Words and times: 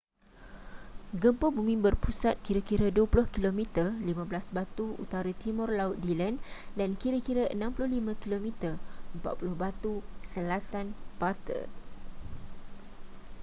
gempa 1.21 1.47
bumi 1.55 1.75
berpusat 1.85 2.33
kira-kira 2.45 2.87
20 2.95 3.21
km 3.35 3.59
15 4.01 4.01
batu 4.57 4.87
utara-timur 5.03 5.69
laut 5.79 5.97
dillon 6.05 6.35
dan 6.77 6.89
kira-kira 7.01 7.43
65 7.53 8.17
km 8.23 8.47
40 9.23 9.61
batu 9.61 9.93
selatan 10.31 10.85
butte 11.21 11.59